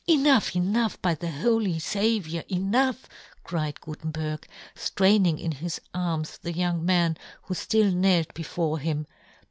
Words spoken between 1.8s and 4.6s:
Saviour, enough!" cried Guten berg,